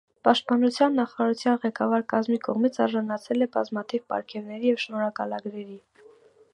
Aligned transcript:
Պաշտպանության 0.27 0.95
նախարարության 0.99 1.59
ղեկավար 1.65 2.07
կազմի 2.15 2.39
կողմից 2.49 2.81
արժանացել 2.87 3.47
է 3.47 3.51
բազմաթիվ 3.59 4.09
պարգևների 4.15 4.75
և 4.75 4.83
շնորհակալագրերի։ 4.87 5.81